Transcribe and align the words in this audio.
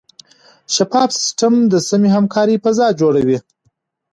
شفاف 0.75 1.09
سیستم 1.21 1.53
د 1.71 1.73
سمې 1.89 2.09
همکارۍ 2.15 2.57
فضا 2.63 2.87
جوړوي. 3.01 3.37